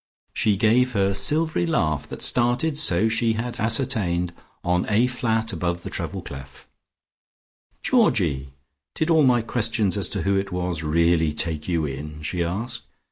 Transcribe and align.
She 0.33 0.57
gave 0.57 0.93
her 0.93 1.13
silvery 1.13 1.67
laugh, 1.67 2.09
that 2.09 2.23
started, 2.23 2.75
so 2.75 3.07
she 3.07 3.33
had 3.33 3.59
ascertained, 3.59 4.33
on 4.63 4.89
A 4.89 5.05
flat 5.05 5.53
above 5.53 5.83
the 5.83 5.91
treble 5.91 6.23
clef. 6.23 6.65
"Georgino, 7.83 8.47
did 8.95 9.11
all 9.11 9.21
my 9.21 9.43
questions 9.43 9.97
as 9.97 10.09
to 10.09 10.23
who 10.23 10.35
it 10.39 10.51
was 10.51 10.81
really 10.81 11.33
take 11.33 11.67
you 11.67 11.85
in?" 11.85 12.23
she 12.23 12.43
asked. 12.43 12.87